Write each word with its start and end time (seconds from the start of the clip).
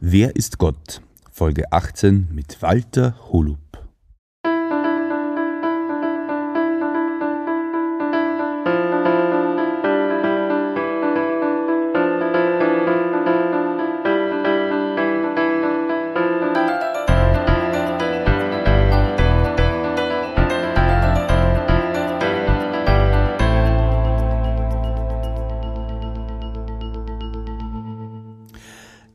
Wer 0.00 0.36
ist 0.36 0.58
Gott? 0.58 1.00
Folge 1.32 1.72
18 1.72 2.28
mit 2.30 2.60
Walter 2.60 3.14
Holub. 3.32 3.65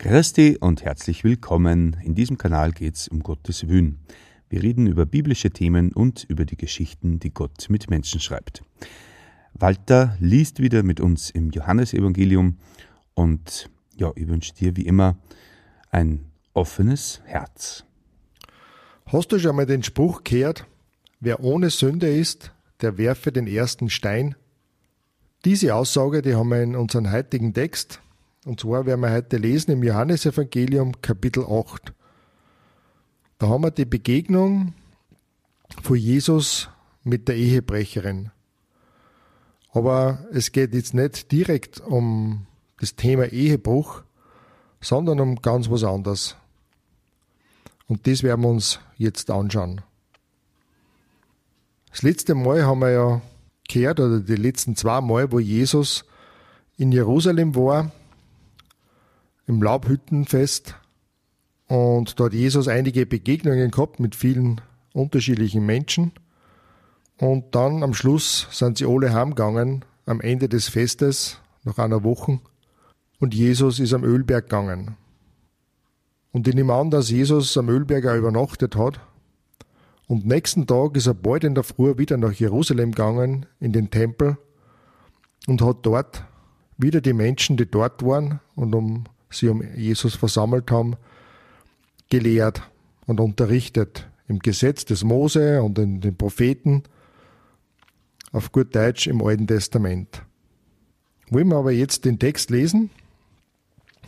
Christi 0.02 0.58
und 0.60 0.84
herzlich 0.84 1.24
willkommen. 1.24 1.96
In 2.04 2.16
diesem 2.16 2.40
Kanal 2.40 2.72
geht 2.72 2.96
es 2.96 3.08
um 3.08 3.20
Gottes 3.20 3.68
Wün. 3.68 4.00
Wir 4.50 4.64
reden 4.64 4.88
über 4.88 5.05
biblische 5.05 5.52
Themen 5.52 5.92
und 5.94 6.23
über 6.23 6.44
die 6.44 6.58
Geschichten, 6.58 7.20
die 7.20 7.32
Gott 7.32 7.68
mit 7.70 7.88
Menschen 7.88 8.20
schreibt. 8.20 8.64
Walter 9.54 10.18
liest 10.20 10.59
wieder 10.59 10.82
mit 10.82 11.00
uns 11.00 11.30
im 11.30 11.52
Johannesevangelium 11.52 12.58
und 13.14 13.70
ja, 13.95 14.12
ich 14.16 14.28
wünsche 14.28 14.56
dir 14.56 14.76
wie 14.76 14.88
immer 14.88 15.18
ein 15.92 16.31
offenes 16.56 17.22
Herz. 17.26 17.86
Hast 19.06 19.31
du 19.31 19.38
schon 19.38 19.56
mal 19.56 19.68
den 19.68 19.84
Spruch 19.84 20.23
gehört, 20.23 20.66
wer 21.20 21.44
ohne 21.44 21.70
Sünde 21.70 22.12
ist, 22.12 22.52
der 22.81 22.98
werfe 22.98 23.31
den 23.31 23.45
ersten 23.45 23.88
Stein? 23.92 24.34
Diese 25.45 25.76
Aussage, 25.76 26.23
die 26.23 26.34
haben 26.34 26.50
wir 26.50 26.64
in 26.64 26.76
unserem 26.76 27.12
heutigen 27.12 27.54
Text 27.54 28.02
und 28.45 28.59
zwar 28.59 28.86
werden 28.86 29.02
wir 29.02 29.12
heute 29.12 29.38
lesen 29.38 29.72
im 29.72 29.84
Johannesevangelium 29.84 31.02
Kapitel 31.02 31.45
8. 31.45 31.94
Da 33.38 33.50
haben 33.50 33.64
wir 33.64 33.72
die 33.72 33.86
Begegnung 33.86 34.73
von 35.84 35.95
Jesus 35.95 36.69
mit 37.03 37.28
der 37.28 37.36
Ehebrecherin. 37.36 38.31
Aber 39.73 40.25
es 40.31 40.52
geht 40.52 40.73
jetzt 40.73 40.94
nicht 40.94 41.31
direkt 41.31 41.80
um 41.80 42.47
das 42.80 42.95
Thema 42.95 43.25
Ehebruch, 43.25 44.02
sondern 44.81 45.19
um 45.19 45.36
ganz 45.38 45.69
was 45.69 45.84
anderes. 45.84 46.36
Und 47.88 48.08
das 48.08 48.23
werden 48.23 48.42
wir 48.42 48.50
uns 48.50 48.80
jetzt 48.97 49.30
anschauen. 49.30 49.81
Das 51.92 52.02
letzte 52.02 52.34
Mal 52.34 52.66
haben 52.66 52.80
wir 52.80 52.89
ja 52.89 53.22
gehört, 53.67 54.00
oder 54.00 54.19
die 54.19 54.36
letzten 54.36 54.75
zwei 54.75 55.00
Mal, 55.00 55.31
wo 55.31 55.39
Jesus 55.39 56.06
in 56.78 56.92
Jerusalem 56.92 57.56
war, 57.56 57.92
im 59.52 59.61
Laubhüttenfest 59.61 60.75
und 61.67 62.19
dort 62.21 62.33
Jesus 62.33 62.69
einige 62.69 63.05
Begegnungen 63.05 63.69
gehabt 63.69 63.99
mit 63.99 64.16
vielen 64.16 64.61
unterschiedlichen 64.94 65.66
Menschen. 65.66 66.13
Und 67.17 67.53
dann 67.53 67.83
am 67.83 67.94
Schluss 67.94 68.47
sind 68.52 68.77
sie 68.77 68.85
alle 68.85 69.13
heimgegangen, 69.13 69.83
am 70.05 70.22
Ende 70.22 70.47
des 70.47 70.69
Festes, 70.69 71.38
nach 71.63 71.77
einer 71.79 72.03
Woche. 72.03 72.39
Und 73.19 73.35
Jesus 73.35 73.79
ist 73.79 73.94
am 73.94 74.05
Ölberg 74.05 74.45
gegangen. 74.45 74.95
Und 76.31 76.47
ich 76.47 76.55
nehme 76.55 76.73
an, 76.73 76.89
dass 76.89 77.09
Jesus 77.09 77.57
am 77.57 77.67
Ölberg 77.67 78.05
auch 78.05 78.16
übernachtet 78.16 78.77
hat. 78.77 79.02
Und 80.07 80.25
nächsten 80.25 80.66
Tag 80.66 80.95
ist 80.95 81.07
er 81.07 81.13
bald 81.13 81.44
in 81.44 81.55
der 81.55 81.66
Früh 81.66 81.97
wieder 81.97 82.16
nach 82.16 82.31
Jerusalem 82.31 82.91
gegangen, 82.91 83.45
in 83.59 83.73
den 83.73 83.91
Tempel, 83.91 84.38
und 85.45 85.61
hat 85.61 85.85
dort 85.85 86.23
wieder 86.77 87.02
die 87.02 87.13
Menschen, 87.13 87.57
die 87.57 87.69
dort 87.69 88.02
waren 88.03 88.39
und 88.55 88.73
um 88.73 89.03
sie 89.32 89.50
um 89.50 89.64
Jesus 89.76 90.16
versammelt 90.16 90.72
haben, 90.72 90.96
gelehrt 92.10 92.62
und 93.08 93.20
unterrichtet 93.20 94.08
im 94.28 94.40
Gesetz 94.40 94.86
des 94.86 95.04
Mose 95.04 95.62
und 95.62 95.78
in 95.80 96.02
den 96.02 96.16
Propheten, 96.16 96.84
auf 98.32 98.52
gut 98.52 98.75
Deutsch 98.75 99.08
im 99.08 99.22
Alten 99.22 99.47
Testament. 99.47 100.24
Wollen 101.30 101.50
wir 101.50 101.58
aber 101.58 101.72
jetzt 101.72 102.06
den 102.06 102.20
Text 102.20 102.50
lesen? 102.50 102.90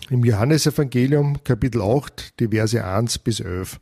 Im 0.09 0.23
Johannesevangelium 0.23 1.43
Kapitel 1.43 1.81
8, 1.81 2.39
die 2.39 2.49
Verse 2.49 2.83
1 2.83 3.19
bis 3.19 3.39
11. 3.39 3.79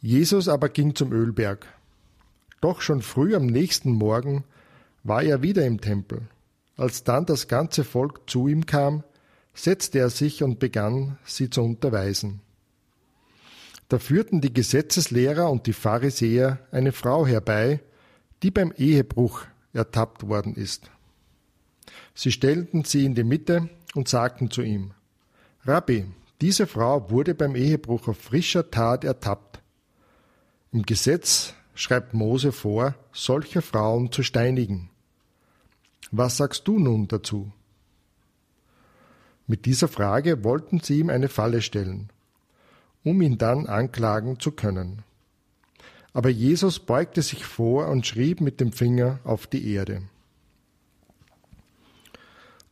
Jesus 0.00 0.48
aber 0.48 0.68
ging 0.68 0.94
zum 0.94 1.12
Ölberg. 1.12 1.66
Doch 2.60 2.80
schon 2.80 3.02
früh 3.02 3.34
am 3.34 3.46
nächsten 3.46 3.92
Morgen 3.92 4.44
war 5.04 5.22
er 5.22 5.42
wieder 5.42 5.64
im 5.64 5.80
Tempel. 5.80 6.22
Als 6.78 7.02
dann 7.02 7.26
das 7.26 7.48
ganze 7.48 7.82
Volk 7.82 8.30
zu 8.30 8.46
ihm 8.46 8.64
kam, 8.64 9.02
setzte 9.52 9.98
er 9.98 10.10
sich 10.10 10.44
und 10.44 10.60
begann, 10.60 11.18
sie 11.24 11.50
zu 11.50 11.62
unterweisen. 11.62 12.40
Da 13.88 13.98
führten 13.98 14.40
die 14.40 14.54
Gesetzeslehrer 14.54 15.50
und 15.50 15.66
die 15.66 15.72
Pharisäer 15.72 16.60
eine 16.70 16.92
Frau 16.92 17.26
herbei, 17.26 17.80
die 18.44 18.52
beim 18.52 18.72
Ehebruch 18.76 19.42
ertappt 19.72 20.28
worden 20.28 20.54
ist. 20.54 20.88
Sie 22.14 22.30
stellten 22.30 22.84
sie 22.84 23.04
in 23.04 23.16
die 23.16 23.24
Mitte 23.24 23.68
und 23.94 24.08
sagten 24.08 24.48
zu 24.50 24.62
ihm, 24.62 24.92
Rabbi, 25.64 26.06
diese 26.40 26.68
Frau 26.68 27.10
wurde 27.10 27.34
beim 27.34 27.56
Ehebruch 27.56 28.06
auf 28.06 28.18
frischer 28.18 28.70
Tat 28.70 29.02
ertappt. 29.02 29.60
Im 30.70 30.82
Gesetz 30.82 31.54
schreibt 31.74 32.14
Mose 32.14 32.52
vor, 32.52 32.94
solche 33.12 33.62
Frauen 33.62 34.12
zu 34.12 34.22
steinigen. 34.22 34.90
Was 36.10 36.36
sagst 36.38 36.66
du 36.66 36.78
nun 36.78 37.08
dazu? 37.08 37.52
Mit 39.46 39.66
dieser 39.66 39.88
Frage 39.88 40.44
wollten 40.44 40.80
sie 40.80 41.00
ihm 41.00 41.10
eine 41.10 41.28
Falle 41.28 41.62
stellen, 41.62 42.10
um 43.04 43.20
ihn 43.22 43.38
dann 43.38 43.66
anklagen 43.66 44.40
zu 44.40 44.52
können. 44.52 45.02
Aber 46.12 46.30
Jesus 46.30 46.78
beugte 46.78 47.22
sich 47.22 47.44
vor 47.44 47.88
und 47.88 48.06
schrieb 48.06 48.40
mit 48.40 48.60
dem 48.60 48.72
Finger 48.72 49.20
auf 49.24 49.46
die 49.46 49.72
Erde. 49.72 50.02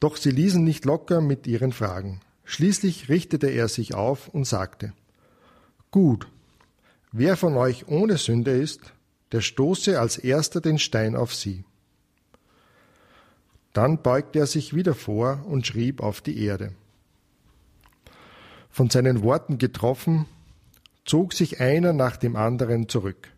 Doch 0.01 0.17
sie 0.17 0.31
ließen 0.31 0.63
nicht 0.63 0.85
locker 0.85 1.21
mit 1.21 1.47
ihren 1.47 1.73
Fragen. 1.73 2.21
Schließlich 2.45 3.09
richtete 3.09 3.49
er 3.49 3.69
sich 3.69 3.95
auf 3.95 4.29
und 4.29 4.47
sagte, 4.47 4.93
Gut, 5.91 6.29
wer 7.13 7.37
von 7.37 7.57
euch 7.57 7.89
ohne 7.89 8.19
Sünde 8.19 8.51
ist, 8.51 8.81
der 9.33 9.41
stoße 9.41 9.99
als 9.99 10.19
erster 10.19 10.61
den 10.61 10.79
Stein 10.79 11.17
auf 11.17 11.35
sie. 11.35 11.65
Dann 13.77 14.01
beugte 14.01 14.39
er 14.39 14.47
sich 14.47 14.75
wieder 14.75 14.95
vor 14.95 15.45
und 15.47 15.67
schrieb 15.67 16.01
auf 16.01 16.23
die 16.23 16.43
Erde. 16.43 16.73
Von 18.71 18.89
seinen 18.89 19.23
Worten 19.23 19.59
getroffen, 19.59 20.25
zog 21.05 21.35
sich 21.35 21.61
einer 21.61 21.93
nach 21.93 22.17
dem 22.17 22.37
anderen 22.37 22.89
zurück, 22.89 23.29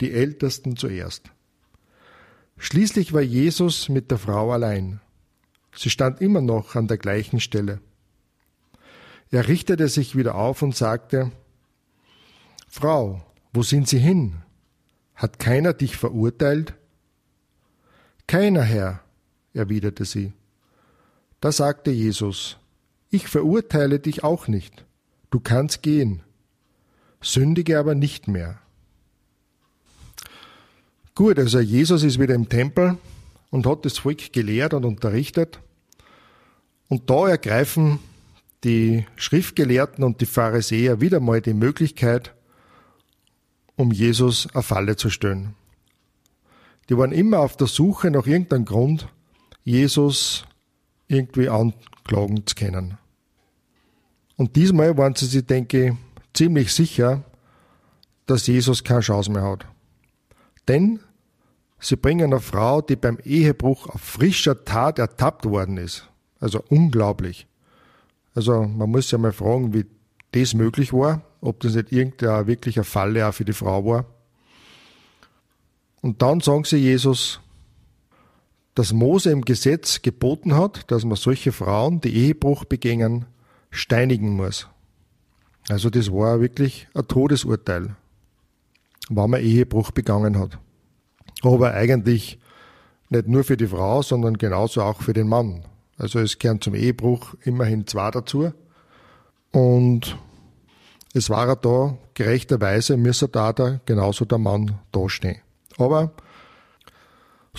die 0.00 0.12
Ältesten 0.12 0.76
zuerst. 0.76 1.32
Schließlich 2.56 3.12
war 3.12 3.20
Jesus 3.20 3.88
mit 3.88 4.12
der 4.12 4.18
Frau 4.18 4.52
allein. 4.52 5.00
Sie 5.74 5.90
stand 5.90 6.20
immer 6.20 6.40
noch 6.40 6.76
an 6.76 6.86
der 6.86 6.98
gleichen 6.98 7.40
Stelle. 7.40 7.80
Er 9.32 9.48
richtete 9.48 9.88
sich 9.88 10.14
wieder 10.14 10.36
auf 10.36 10.62
und 10.62 10.76
sagte, 10.76 11.32
Frau, 12.68 13.26
wo 13.52 13.64
sind 13.64 13.88
Sie 13.88 13.98
hin? 13.98 14.36
Hat 15.16 15.40
keiner 15.40 15.72
dich 15.72 15.96
verurteilt? 15.96 16.74
Keiner, 18.28 18.62
Herr, 18.62 19.02
erwiderte 19.54 20.04
sie. 20.04 20.32
Da 21.40 21.52
sagte 21.52 21.90
Jesus, 21.90 22.58
ich 23.10 23.28
verurteile 23.28 23.98
dich 23.98 24.22
auch 24.22 24.48
nicht, 24.48 24.84
du 25.30 25.40
kannst 25.40 25.82
gehen, 25.82 26.22
sündige 27.20 27.78
aber 27.78 27.94
nicht 27.94 28.28
mehr. 28.28 28.58
Gut, 31.14 31.38
also 31.38 31.60
Jesus 31.60 32.02
ist 32.02 32.18
wieder 32.18 32.34
im 32.34 32.48
Tempel 32.48 32.96
und 33.50 33.66
hat 33.66 33.84
das 33.84 33.98
Volk 33.98 34.32
gelehrt 34.32 34.74
und 34.74 34.84
unterrichtet. 34.84 35.60
Und 36.88 37.10
da 37.10 37.28
ergreifen 37.28 37.98
die 38.64 39.06
Schriftgelehrten 39.16 40.04
und 40.04 40.20
die 40.20 40.26
Pharisäer 40.26 41.00
wieder 41.00 41.20
mal 41.20 41.40
die 41.40 41.54
Möglichkeit, 41.54 42.34
um 43.76 43.90
Jesus 43.92 44.48
eine 44.52 44.62
Falle 44.62 44.96
zu 44.96 45.10
stellen. 45.10 45.54
Die 46.88 46.96
waren 46.96 47.12
immer 47.12 47.40
auf 47.40 47.56
der 47.56 47.66
Suche 47.66 48.10
nach 48.10 48.26
irgendeinem 48.26 48.64
Grund, 48.64 49.08
Jesus 49.64 50.44
irgendwie 51.08 51.48
anklagen 51.48 52.46
zu 52.46 52.54
können. 52.54 52.98
Und 54.36 54.56
diesmal 54.56 54.96
waren 54.96 55.14
sie 55.14 55.26
sich, 55.26 55.44
denke 55.44 55.88
ich, 55.88 55.92
ziemlich 56.32 56.72
sicher, 56.72 57.24
dass 58.26 58.46
Jesus 58.46 58.84
keine 58.84 59.00
Chance 59.00 59.30
mehr 59.30 59.42
hat. 59.42 59.66
Denn 60.68 61.00
sie 61.78 61.96
bringen 61.96 62.32
eine 62.32 62.40
Frau, 62.40 62.80
die 62.80 62.96
beim 62.96 63.18
Ehebruch 63.24 63.88
auf 63.88 64.00
frischer 64.00 64.64
Tat 64.64 64.98
ertappt 64.98 65.44
worden 65.44 65.76
ist. 65.76 66.08
Also 66.38 66.62
unglaublich. 66.68 67.46
Also 68.34 68.62
man 68.62 68.90
muss 68.90 69.10
ja 69.10 69.18
mal 69.18 69.32
fragen, 69.32 69.74
wie 69.74 69.84
das 70.32 70.54
möglich 70.54 70.92
war, 70.92 71.22
ob 71.40 71.60
das 71.60 71.74
nicht 71.74 71.92
irgendein 71.92 72.46
wirklicher 72.46 72.84
Falle 72.84 73.28
auch 73.28 73.34
für 73.34 73.44
die 73.44 73.52
Frau 73.52 73.84
war. 73.84 74.06
Und 76.00 76.22
dann 76.22 76.40
sagen 76.40 76.64
sie 76.64 76.78
Jesus, 76.78 77.40
dass 78.80 78.94
Mose 78.94 79.30
im 79.30 79.42
Gesetz 79.42 80.00
geboten 80.00 80.56
hat, 80.56 80.90
dass 80.90 81.04
man 81.04 81.16
solche 81.16 81.52
Frauen, 81.52 82.00
die 82.00 82.16
Ehebruch 82.16 82.64
begängen, 82.64 83.26
steinigen 83.70 84.30
muss. 84.30 84.68
Also 85.68 85.90
das 85.90 86.10
war 86.10 86.40
wirklich 86.40 86.88
ein 86.94 87.06
Todesurteil, 87.06 87.94
wenn 89.10 89.28
man 89.30 89.42
Ehebruch 89.42 89.90
begangen 89.90 90.38
hat. 90.38 90.58
Aber 91.42 91.74
eigentlich 91.74 92.38
nicht 93.10 93.28
nur 93.28 93.44
für 93.44 93.58
die 93.58 93.66
Frau, 93.66 94.00
sondern 94.00 94.38
genauso 94.38 94.80
auch 94.80 95.02
für 95.02 95.12
den 95.12 95.28
Mann. 95.28 95.66
Also 95.98 96.18
es 96.18 96.38
gehören 96.38 96.62
zum 96.62 96.74
Ehebruch 96.74 97.34
immerhin 97.42 97.86
zwei 97.86 98.10
dazu. 98.10 98.50
Und 99.52 100.16
es 101.12 101.28
war 101.28 101.54
da 101.54 101.98
gerechterweise, 102.14 102.96
müsse 102.96 103.28
da 103.28 103.52
genauso 103.84 104.24
der 104.24 104.38
Mann 104.38 104.78
dastehen. 104.90 105.42
Aber 105.76 106.12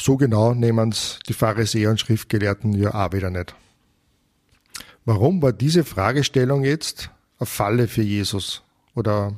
so 0.03 0.17
genau 0.17 0.53
nehmen 0.53 0.89
es 0.89 1.19
die 1.27 1.33
Pharisäer 1.33 1.91
und 1.91 1.99
Schriftgelehrten 1.99 2.73
ja 2.73 2.93
auch 2.93 3.13
wieder 3.13 3.29
nicht. 3.29 3.55
Warum 5.05 5.41
war 5.41 5.53
diese 5.53 5.83
Fragestellung 5.83 6.63
jetzt 6.63 7.09
eine 7.39 7.47
Falle 7.47 7.87
für 7.87 8.01
Jesus? 8.01 8.63
Oder 8.95 9.33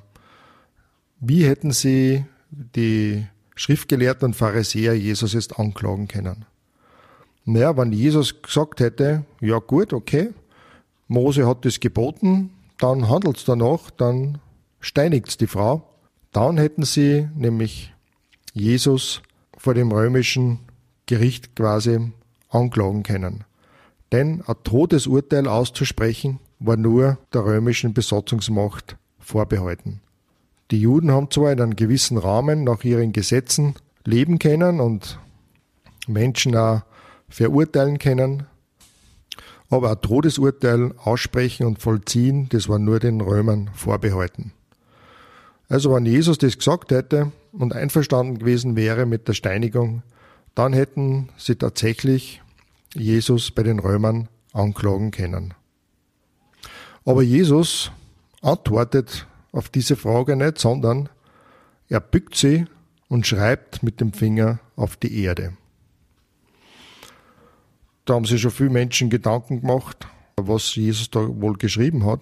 wie 1.19 1.45
hätten 1.45 1.71
sie 1.71 2.25
die 2.49 3.25
Schriftgelehrten 3.55 4.27
und 4.27 4.33
Pharisäer 4.35 4.93
Jesus 4.93 5.33
jetzt 5.33 5.59
anklagen 5.59 6.07
können? 6.07 6.45
Naja, 7.45 7.75
wenn 7.75 7.91
Jesus 7.91 8.41
gesagt 8.41 8.79
hätte, 8.79 9.25
ja 9.41 9.59
gut, 9.59 9.91
okay, 9.91 10.29
Mose 11.07 11.45
hat 11.45 11.65
das 11.65 11.79
geboten, 11.79 12.51
dann 12.77 13.09
handelt 13.09 13.37
es 13.37 13.45
danach, 13.45 13.91
dann 13.91 14.39
steinigt 14.79 15.39
die 15.41 15.47
Frau. 15.47 15.87
Dann 16.31 16.57
hätten 16.57 16.83
sie 16.83 17.27
nämlich 17.35 17.93
Jesus 18.53 19.21
vor 19.63 19.73
dem 19.73 19.93
römischen 19.93 20.59
Gericht 21.05 21.55
quasi 21.55 22.11
anklagen 22.49 23.01
können. 23.01 23.45
Denn 24.11 24.43
ein 24.45 24.55
Todesurteil 24.65 25.47
auszusprechen 25.47 26.39
war 26.59 26.75
nur 26.75 27.17
der 27.33 27.45
römischen 27.45 27.93
Besatzungsmacht 27.93 28.97
vorbehalten. 29.19 30.01
Die 30.69 30.81
Juden 30.81 31.11
haben 31.11 31.31
zwar 31.31 31.53
in 31.53 31.61
einem 31.61 31.77
gewissen 31.77 32.17
Rahmen 32.17 32.65
nach 32.65 32.83
ihren 32.83 33.13
Gesetzen 33.13 33.75
leben 34.03 34.37
können 34.37 34.81
und 34.81 35.17
Menschen 36.07 36.57
auch 36.57 36.81
verurteilen 37.29 37.99
können, 37.99 38.45
aber 39.69 39.91
ein 39.91 40.01
Todesurteil 40.01 40.93
aussprechen 40.97 41.65
und 41.65 41.81
vollziehen, 41.81 42.49
das 42.49 42.67
war 42.67 42.79
nur 42.79 42.99
den 42.99 43.21
Römern 43.21 43.69
vorbehalten. 43.73 44.51
Also 45.73 45.91
wenn 45.91 46.05
Jesus 46.05 46.37
das 46.37 46.55
gesagt 46.55 46.91
hätte 46.91 47.31
und 47.51 47.73
einverstanden 47.73 48.37
gewesen 48.37 48.75
wäre 48.75 49.07
mit 49.07 49.27
der 49.27 49.33
Steinigung, 49.33 50.03
dann 50.53 50.71
hätten 50.71 51.29
sie 51.35 51.55
tatsächlich 51.55 52.43
Jesus 52.93 53.49
bei 53.49 53.63
den 53.63 53.79
Römern 53.79 54.29
anklagen 54.51 55.09
können. 55.09 55.55
Aber 57.05 57.23
Jesus 57.23 57.91
antwortet 58.43 59.25
auf 59.51 59.67
diese 59.67 59.95
Frage 59.95 60.35
nicht, 60.35 60.59
sondern 60.59 61.09
er 61.89 62.01
bückt 62.01 62.35
sie 62.35 62.65
und 63.07 63.25
schreibt 63.25 63.81
mit 63.81 63.99
dem 63.99 64.13
Finger 64.13 64.59
auf 64.75 64.95
die 64.95 65.23
Erde. 65.23 65.57
Da 68.05 68.13
haben 68.13 68.25
sich 68.25 68.41
schon 68.41 68.51
viele 68.51 68.69
Menschen 68.69 69.09
Gedanken 69.09 69.61
gemacht, 69.61 70.05
was 70.35 70.75
Jesus 70.75 71.09
da 71.09 71.21
wohl 71.27 71.57
geschrieben 71.57 72.05
hat. 72.05 72.21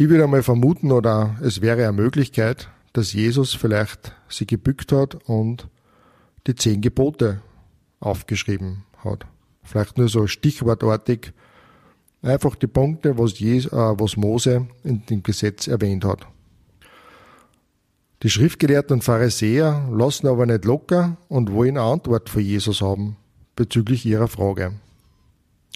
Ich 0.00 0.08
würde 0.08 0.22
einmal 0.22 0.44
vermuten, 0.44 0.92
oder 0.92 1.36
es 1.42 1.60
wäre 1.60 1.82
eine 1.82 1.92
Möglichkeit, 1.92 2.70
dass 2.92 3.12
Jesus 3.12 3.54
vielleicht 3.54 4.14
sie 4.28 4.46
gebückt 4.46 4.92
hat 4.92 5.16
und 5.28 5.66
die 6.46 6.54
zehn 6.54 6.80
Gebote 6.80 7.42
aufgeschrieben 7.98 8.84
hat. 8.98 9.26
Vielleicht 9.64 9.98
nur 9.98 10.08
so 10.08 10.28
stichwortartig 10.28 11.32
einfach 12.22 12.54
die 12.54 12.68
Punkte, 12.68 13.18
was, 13.18 13.40
Jesus, 13.40 13.72
äh, 13.72 13.76
was 13.76 14.16
Mose 14.16 14.68
in 14.84 15.04
dem 15.06 15.24
Gesetz 15.24 15.66
erwähnt 15.66 16.04
hat. 16.04 16.28
Die 18.22 18.30
Schriftgelehrten 18.30 18.94
und 18.94 19.02
Pharisäer 19.02 19.88
lassen 19.90 20.28
aber 20.28 20.46
nicht 20.46 20.64
locker 20.64 21.16
und 21.28 21.52
wollen 21.52 21.76
eine 21.76 21.90
Antwort 21.90 22.30
von 22.30 22.42
Jesus 22.42 22.82
haben 22.82 23.16
bezüglich 23.56 24.06
ihrer 24.06 24.28
Frage. 24.28 24.74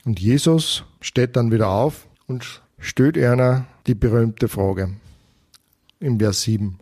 Und 0.04 0.20
Jesus 0.20 0.84
steht 1.00 1.34
dann 1.34 1.50
wieder 1.50 1.70
auf 1.70 2.06
und 2.28 2.61
stellt 2.82 3.16
einer 3.16 3.66
die 3.86 3.94
berühmte 3.94 4.48
Frage. 4.48 4.90
Im 6.00 6.18
Vers 6.18 6.42
7. 6.42 6.78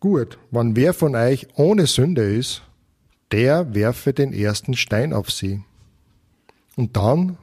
Gut, 0.00 0.38
wann 0.50 0.74
wer 0.74 0.94
von 0.94 1.14
euch 1.14 1.46
ohne 1.54 1.86
Sünde 1.86 2.22
ist, 2.22 2.62
der 3.30 3.74
werfe 3.74 4.12
den 4.12 4.32
ersten 4.32 4.74
Stein 4.74 5.12
auf 5.12 5.30
sie. 5.30 5.62
Und 6.76 6.96
dann 6.96 7.36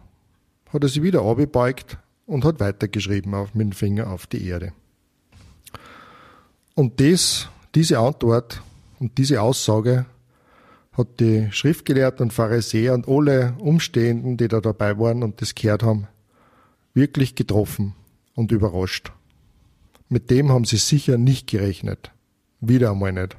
hat 0.74 0.84
er 0.84 0.90
sich 0.90 1.04
wieder 1.04 1.22
abgebeugt 1.22 1.98
und 2.26 2.44
hat 2.44 2.60
weitergeschrieben 2.60 3.36
auf, 3.36 3.54
mit 3.54 3.68
dem 3.68 3.72
Finger 3.72 4.10
auf 4.10 4.26
die 4.26 4.48
Erde. 4.48 4.74
Und 6.74 7.00
das, 7.00 7.50
diese 7.76 8.00
Antwort 8.00 8.64
und 9.00 9.18
diese 9.18 9.42
Aussage 9.42 10.08
hat 10.94 11.20
die 11.20 11.50
Schriftgelehrten 11.52 12.24
und 12.24 12.34
Pharisäer 12.34 12.94
und 12.94 13.08
alle 13.08 13.54
Umstehenden, 13.60 14.38
die 14.38 14.48
da 14.48 14.60
dabei 14.60 14.98
waren 14.98 15.22
und 15.22 15.42
das 15.42 15.54
gehört 15.54 15.84
haben, 15.84 16.08
wirklich 16.95 17.36
getroffen 17.36 17.94
und 18.33 18.51
überrascht. 18.51 19.12
Mit 20.09 20.31
dem 20.31 20.51
haben 20.51 20.65
sie 20.65 20.77
sicher 20.77 21.18
nicht 21.18 21.47
gerechnet. 21.47 22.12
Wieder 22.62 22.92
einmal 22.92 23.12
nicht. 23.12 23.38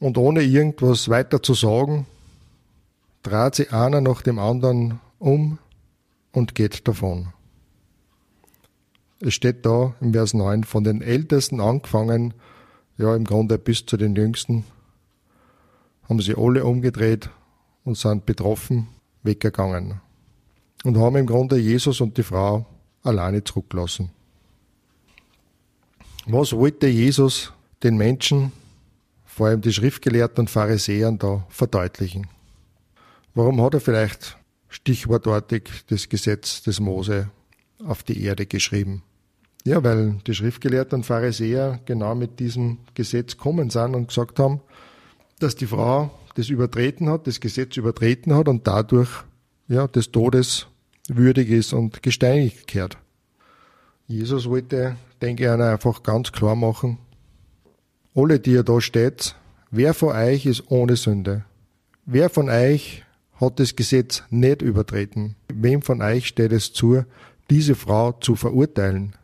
Und 0.00 0.18
ohne 0.18 0.42
irgendwas 0.42 1.08
weiter 1.08 1.42
zu 1.42 1.54
sagen, 1.54 2.06
trat 3.22 3.54
sie 3.54 3.68
einer 3.68 4.00
nach 4.00 4.22
dem 4.22 4.38
anderen 4.38 5.00
um 5.18 5.58
und 6.32 6.54
geht 6.56 6.88
davon. 6.88 7.32
Es 9.20 9.34
steht 9.34 9.64
da 9.64 9.94
im 10.00 10.12
Vers 10.12 10.34
9, 10.34 10.64
von 10.64 10.82
den 10.82 11.00
Ältesten 11.00 11.60
angefangen, 11.60 12.34
ja 12.98 13.14
im 13.14 13.24
Grunde 13.24 13.56
bis 13.56 13.86
zu 13.86 13.96
den 13.96 14.16
Jüngsten, 14.16 14.64
haben 16.08 16.20
sie 16.20 16.34
alle 16.36 16.64
umgedreht 16.64 17.30
und 17.84 17.96
sind 17.96 18.26
betroffen 18.26 18.88
weggegangen 19.22 20.00
und 20.84 20.98
haben 20.98 21.16
im 21.16 21.26
Grunde 21.26 21.56
Jesus 21.58 22.00
und 22.00 22.16
die 22.16 22.22
Frau 22.22 22.66
alleine 23.02 23.44
zurückgelassen. 23.44 24.10
Was 26.26 26.52
wollte 26.52 26.86
Jesus 26.86 27.52
den 27.82 27.96
Menschen, 27.96 28.52
vor 29.24 29.48
allem 29.48 29.60
die 29.60 29.72
Schriftgelehrten 29.72 30.42
und 30.42 30.50
Pharisäern, 30.50 31.18
da 31.18 31.44
verdeutlichen? 31.48 32.28
Warum 33.34 33.60
hat 33.62 33.74
er 33.74 33.80
vielleicht 33.80 34.36
stichwortartig 34.68 35.64
das 35.88 36.08
Gesetz 36.08 36.62
des 36.62 36.80
Mose 36.80 37.30
auf 37.84 38.02
die 38.02 38.22
Erde 38.22 38.46
geschrieben? 38.46 39.02
Ja, 39.64 39.82
weil 39.82 40.18
die 40.26 40.34
Schriftgelehrten 40.34 40.98
und 40.98 41.04
Pharisäer 41.04 41.80
genau 41.86 42.14
mit 42.14 42.40
diesem 42.40 42.78
Gesetz 42.94 43.36
kommen 43.36 43.70
sind 43.70 43.94
und 43.94 44.08
gesagt 44.08 44.38
haben, 44.38 44.60
dass 45.38 45.56
die 45.56 45.66
Frau 45.66 46.10
das 46.34 46.48
übertreten 46.48 47.08
hat, 47.08 47.26
das 47.26 47.40
Gesetz 47.40 47.76
übertreten 47.76 48.34
hat 48.34 48.48
und 48.48 48.66
dadurch 48.66 49.10
ja, 49.68 49.86
des 49.86 50.10
Todes 50.10 50.66
würdig 51.08 51.50
ist 51.50 51.72
und 51.72 52.02
gesteinigt 52.02 52.66
kehrt. 52.66 52.98
Jesus 54.06 54.48
wollte, 54.48 54.96
denke 55.20 55.44
ich, 55.44 55.48
einfach 55.48 56.02
ganz 56.02 56.32
klar 56.32 56.56
machen, 56.56 56.98
alle, 58.14 58.38
die 58.38 58.52
ihr 58.52 58.62
da 58.62 58.80
steht, 58.80 59.36
wer 59.70 59.94
von 59.94 60.14
euch 60.14 60.44
ist 60.44 60.70
ohne 60.70 60.96
Sünde? 60.96 61.44
Wer 62.04 62.28
von 62.28 62.50
euch 62.50 63.04
hat 63.40 63.58
das 63.58 63.74
Gesetz 63.74 64.22
nicht 64.28 64.60
übertreten? 64.60 65.36
Wem 65.52 65.82
von 65.82 66.02
euch 66.02 66.28
steht 66.28 66.52
es 66.52 66.72
zu, 66.72 67.04
diese 67.48 67.74
Frau 67.74 68.12
zu 68.12 68.36
verurteilen? 68.36 69.14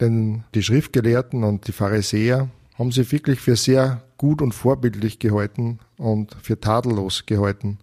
Denn 0.00 0.44
die 0.54 0.62
Schriftgelehrten 0.62 1.44
und 1.44 1.68
die 1.68 1.72
Pharisäer 1.72 2.50
haben 2.76 2.90
sie 2.90 3.10
wirklich 3.12 3.40
für 3.40 3.54
sehr 3.54 4.02
gut 4.16 4.42
und 4.42 4.52
vorbildlich 4.52 5.20
gehalten 5.20 5.78
und 5.96 6.34
für 6.42 6.58
tadellos 6.58 7.26
gehalten. 7.26 7.78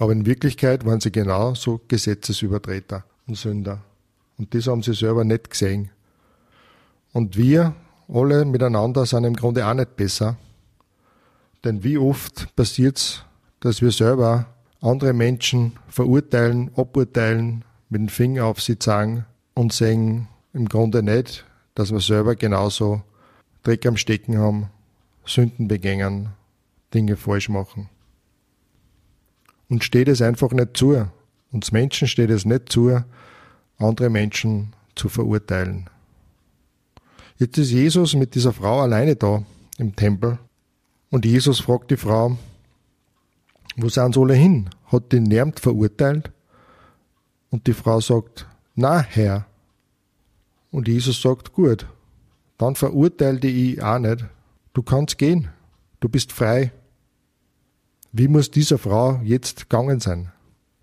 Aber 0.00 0.12
in 0.12 0.24
Wirklichkeit 0.24 0.86
waren 0.86 0.98
sie 0.98 1.12
genauso 1.12 1.78
Gesetzesübertreter 1.86 3.04
und 3.26 3.36
Sünder. 3.36 3.82
Und 4.38 4.54
das 4.54 4.66
haben 4.66 4.82
sie 4.82 4.94
selber 4.94 5.24
nicht 5.24 5.50
gesehen. 5.50 5.90
Und 7.12 7.36
wir 7.36 7.74
alle 8.08 8.46
miteinander 8.46 9.04
sind 9.04 9.24
im 9.24 9.36
Grunde 9.36 9.66
auch 9.66 9.74
nicht 9.74 9.96
besser. 9.96 10.38
Denn 11.64 11.84
wie 11.84 11.98
oft 11.98 12.56
passiert 12.56 12.96
es, 12.96 13.24
dass 13.60 13.82
wir 13.82 13.90
selber 13.90 14.46
andere 14.80 15.12
Menschen 15.12 15.72
verurteilen, 15.88 16.70
aburteilen, 16.76 17.62
mit 17.90 18.00
dem 18.00 18.08
Finger 18.08 18.46
auf 18.46 18.62
sie 18.62 18.78
zeigen 18.78 19.26
und 19.52 19.74
sehen 19.74 20.28
im 20.54 20.66
Grunde 20.66 21.02
nicht, 21.02 21.44
dass 21.74 21.92
wir 21.92 22.00
selber 22.00 22.36
genauso 22.36 23.02
Dreck 23.64 23.84
am 23.84 23.98
Stecken 23.98 24.38
haben, 24.38 24.70
Sünden 25.26 25.68
begängen, 25.68 26.30
Dinge 26.94 27.18
falsch 27.18 27.50
machen. 27.50 27.90
Und 29.70 29.82
steht 29.84 30.08
es 30.08 30.20
einfach 30.20 30.50
nicht 30.50 30.76
zu. 30.76 31.06
Uns 31.50 31.72
Menschen 31.72 32.06
steht 32.06 32.28
es 32.28 32.44
nicht 32.44 32.70
zu, 32.70 33.02
andere 33.78 34.10
Menschen 34.10 34.74
zu 34.94 35.08
verurteilen. 35.08 35.88
Jetzt 37.38 37.56
ist 37.56 37.70
Jesus 37.70 38.14
mit 38.14 38.34
dieser 38.34 38.52
Frau 38.52 38.82
alleine 38.82 39.16
da 39.16 39.42
im 39.78 39.96
Tempel 39.96 40.38
und 41.10 41.24
Jesus 41.24 41.60
fragt 41.60 41.90
die 41.90 41.96
Frau, 41.96 42.36
wo 43.76 43.88
sind 43.88 44.14
sie 44.14 44.20
alle 44.20 44.34
hin? 44.34 44.70
Hat 44.86 45.10
die 45.10 45.20
niemand 45.20 45.58
verurteilt? 45.58 46.30
Und 47.50 47.66
die 47.66 47.72
Frau 47.72 48.00
sagt, 48.00 48.46
na 48.76 49.00
Herr. 49.00 49.46
Und 50.70 50.86
Jesus 50.86 51.20
sagt, 51.20 51.52
gut, 51.52 51.86
dann 52.58 52.76
verurteile 52.76 53.40
ich 53.48 53.82
auch 53.82 53.98
nicht. 53.98 54.24
Du 54.72 54.82
kannst 54.82 55.18
gehen, 55.18 55.48
du 55.98 56.08
bist 56.08 56.30
frei. 56.30 56.72
Wie 58.12 58.28
muss 58.28 58.50
dieser 58.50 58.78
Frau 58.78 59.20
jetzt 59.22 59.68
gegangen 59.68 60.00
sein? 60.00 60.32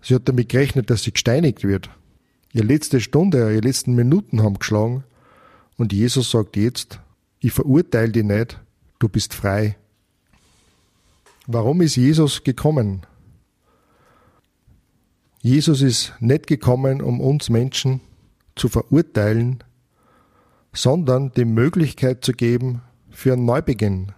Sie 0.00 0.14
hat 0.14 0.28
damit 0.28 0.48
gerechnet, 0.48 0.90
dass 0.90 1.02
sie 1.02 1.12
gesteinigt 1.12 1.64
wird. 1.64 1.90
Ihre 2.52 2.66
letzte 2.66 3.00
Stunde, 3.00 3.38
ihre 3.52 3.60
letzten 3.60 3.94
Minuten 3.94 4.42
haben 4.42 4.58
geschlagen. 4.58 5.04
Und 5.76 5.92
Jesus 5.92 6.30
sagt 6.30 6.56
jetzt, 6.56 7.00
ich 7.40 7.52
verurteile 7.52 8.10
dich 8.10 8.24
nicht, 8.24 8.58
du 8.98 9.08
bist 9.08 9.34
frei. 9.34 9.76
Warum 11.46 11.82
ist 11.82 11.96
Jesus 11.96 12.42
gekommen? 12.44 13.06
Jesus 15.40 15.82
ist 15.82 16.14
nicht 16.20 16.46
gekommen, 16.46 17.00
um 17.00 17.20
uns 17.20 17.48
Menschen 17.48 18.00
zu 18.56 18.68
verurteilen, 18.68 19.62
sondern 20.72 21.32
die 21.32 21.44
Möglichkeit 21.44 22.24
zu 22.24 22.32
geben 22.32 22.82
für 23.10 23.34
einen 23.34 23.44
Neubeginn. 23.44 24.12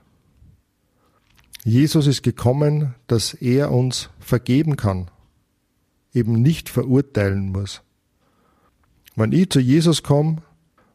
Jesus 1.64 2.06
ist 2.06 2.22
gekommen, 2.22 2.94
dass 3.06 3.34
er 3.34 3.70
uns 3.70 4.10
vergeben 4.18 4.76
kann, 4.76 5.10
eben 6.14 6.40
nicht 6.40 6.68
verurteilen 6.68 7.52
muss. 7.52 7.82
Wenn 9.14 9.32
ich 9.32 9.50
zu 9.50 9.60
Jesus 9.60 10.02
komme 10.02 10.42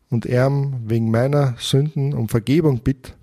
und 0.10 0.25
er 0.25 0.50
wegen 0.86 1.12
meiner 1.12 1.55
Sünden 1.60 2.13
um 2.13 2.29
Vergebung 2.29 2.81
bitte, 2.81 3.13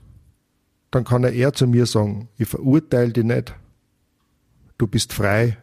dann 0.90 1.04
kann 1.04 1.24
er 1.24 1.32
eher 1.32 1.52
zu 1.52 1.66
mir 1.66 1.86
sagen, 1.86 2.28
ich 2.36 2.48
verurteile 2.48 3.12
dich 3.12 3.24
nicht, 3.24 3.54
du 4.78 4.86
bist 4.86 5.12
frei, 5.12 5.56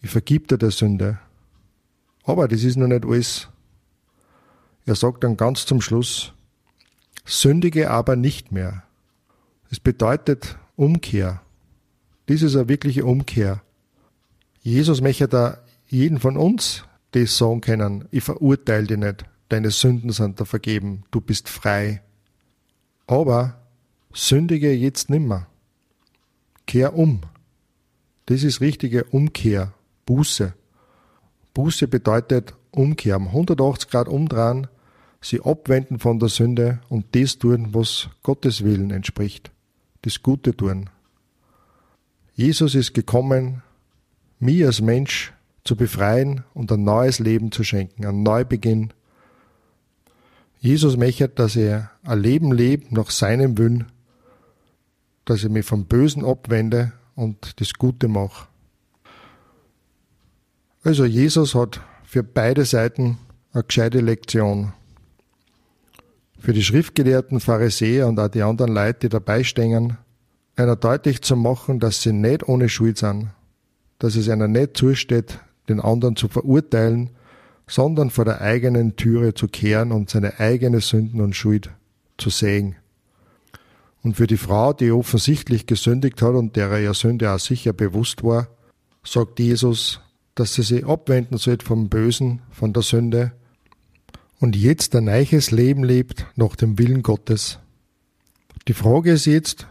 ich 0.00 0.10
vergib 0.10 0.48
dir 0.48 0.58
der 0.58 0.70
Sünde. 0.70 1.18
Aber 2.24 2.48
das 2.48 2.64
ist 2.64 2.76
noch 2.76 2.88
nicht 2.88 3.04
alles. 3.04 3.48
Er 4.86 4.94
sagt 4.94 5.22
dann 5.22 5.36
ganz 5.36 5.66
zum 5.66 5.80
Schluss, 5.80 6.32
sündige 7.24 7.90
aber 7.90 8.16
nicht 8.16 8.50
mehr. 8.50 8.82
Das 9.68 9.80
bedeutet 9.80 10.58
Umkehr. 10.76 11.42
Das 12.26 12.42
ist 12.42 12.56
eine 12.56 12.68
wirkliche 12.68 13.04
Umkehr. 13.04 13.62
Jesus 14.60 15.00
möchte 15.00 15.28
da 15.28 15.58
jeden 15.88 16.18
von 16.18 16.36
uns 16.36 16.84
das 17.14 17.38
sagen 17.38 17.60
können, 17.60 18.06
ich 18.10 18.24
verurteile 18.24 18.86
dich 18.86 18.96
nicht, 18.96 19.24
deine 19.48 19.70
Sünden 19.70 20.10
sind 20.10 20.40
da 20.40 20.44
vergeben, 20.44 21.04
du 21.10 21.20
bist 21.20 21.48
frei. 21.48 22.02
Aber 23.06 23.60
sündige 24.12 24.72
jetzt 24.72 25.10
nimmer. 25.10 25.46
Kehr 26.66 26.96
um. 26.96 27.20
Das 28.26 28.42
ist 28.42 28.60
richtige 28.60 29.04
Umkehr, 29.04 29.74
Buße. 30.06 30.54
Buße 31.52 31.86
bedeutet 31.86 32.54
Umkehr, 32.72 33.16
180 33.16 33.90
Grad 33.90 34.08
umdrehen, 34.08 34.66
sie 35.20 35.40
abwenden 35.40 36.00
von 36.00 36.18
der 36.18 36.30
Sünde 36.30 36.80
und 36.88 37.14
das 37.14 37.38
tun, 37.38 37.68
was 37.72 38.08
Gottes 38.22 38.64
Willen 38.64 38.90
entspricht, 38.90 39.52
das 40.04 40.22
Gute 40.22 40.54
tun. 40.54 40.90
Jesus 42.34 42.74
ist 42.74 42.92
gekommen, 42.92 43.62
mich 44.38 44.64
als 44.66 44.80
Mensch 44.80 45.32
zu 45.64 45.76
befreien 45.76 46.44
und 46.52 46.70
ein 46.70 46.84
neues 46.84 47.20
Leben 47.20 47.52
zu 47.52 47.64
schenken, 47.64 48.04
einen 48.04 48.22
Neubeginn. 48.22 48.92
Jesus 50.60 50.96
möchte, 50.96 51.28
dass 51.28 51.56
er 51.56 51.90
ein 52.02 52.20
Leben 52.20 52.52
lebt 52.52 52.92
nach 52.92 53.10
seinem 53.10 53.56
Willen, 53.56 53.86
dass 55.24 55.42
ich 55.42 55.50
mich 55.50 55.64
vom 55.64 55.86
Bösen 55.86 56.24
abwende 56.24 56.92
und 57.14 57.60
das 57.60 57.72
Gute 57.74 58.08
mache. 58.08 58.46
Also 60.82 61.06
Jesus 61.06 61.54
hat 61.54 61.80
für 62.04 62.22
beide 62.22 62.66
Seiten 62.66 63.18
eine 63.54 63.64
gescheite 63.64 64.00
Lektion. 64.00 64.74
Für 66.44 66.52
die 66.52 66.62
schriftgelehrten 66.62 67.40
Pharisäer 67.40 68.06
und 68.06 68.20
auch 68.20 68.28
die 68.28 68.42
anderen 68.42 68.74
Leute, 68.74 68.98
die 69.00 69.08
dabei 69.08 69.44
stehen, 69.44 69.96
einer 70.56 70.76
deutlich 70.76 71.22
zu 71.22 71.36
machen, 71.36 71.80
dass 71.80 72.02
sie 72.02 72.12
nicht 72.12 72.46
ohne 72.46 72.68
Schuld 72.68 72.98
sind, 72.98 73.30
dass 73.98 74.14
es 74.14 74.28
einer 74.28 74.46
nicht 74.46 74.76
zusteht, 74.76 75.38
den 75.70 75.80
anderen 75.80 76.16
zu 76.16 76.28
verurteilen, 76.28 77.08
sondern 77.66 78.10
vor 78.10 78.26
der 78.26 78.42
eigenen 78.42 78.96
Türe 78.96 79.32
zu 79.32 79.48
kehren 79.48 79.90
und 79.90 80.10
seine 80.10 80.38
eigene 80.38 80.82
Sünden 80.82 81.22
und 81.22 81.34
Schuld 81.34 81.70
zu 82.18 82.28
sehen. 82.28 82.76
Und 84.02 84.16
für 84.16 84.26
die 84.26 84.36
Frau, 84.36 84.74
die 84.74 84.92
offensichtlich 84.92 85.66
gesündigt 85.66 86.20
hat 86.20 86.34
und 86.34 86.56
derer 86.56 86.78
ihr 86.78 86.92
Sünde 86.92 87.30
auch 87.30 87.38
sicher 87.38 87.72
bewusst 87.72 88.22
war, 88.22 88.48
sagt 89.02 89.40
Jesus, 89.40 90.02
dass 90.34 90.52
sie 90.52 90.62
sich 90.62 90.84
abwenden 90.84 91.38
soll 91.38 91.56
vom 91.64 91.88
Bösen, 91.88 92.42
von 92.50 92.74
der 92.74 92.82
Sünde 92.82 93.32
und 94.44 94.56
jetzt 94.56 94.94
ein 94.94 95.04
neues 95.04 95.52
Leben 95.52 95.84
lebt 95.84 96.26
nach 96.36 96.54
dem 96.54 96.78
Willen 96.78 97.02
Gottes. 97.02 97.60
Die 98.68 98.74
Frage 98.74 99.12
ist 99.12 99.24
jetzt, 99.24 99.66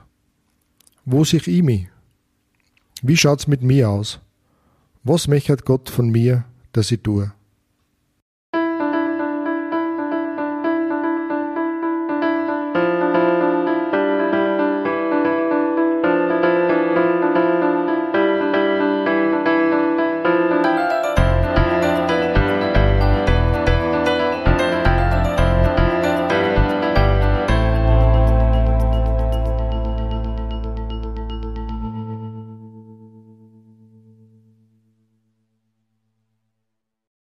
wo 1.06 1.24
sich 1.24 1.48
ich 1.48 1.62
mich? 1.62 1.90
Wie 3.04 3.16
schaut's 3.16 3.46
mit 3.46 3.62
mir 3.62 3.92
aus? 3.92 4.20
Was 5.04 5.28
möchte 5.28 5.56
Gott 5.58 5.92
von 5.92 6.10
mir, 6.10 6.46
dass 6.72 6.92
ich 6.92 7.04
tue? 7.04 7.32